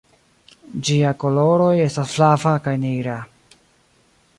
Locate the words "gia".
0.87-1.11